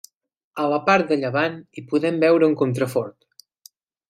[0.63, 3.75] A la part de llevant hi podem veure un contrafort.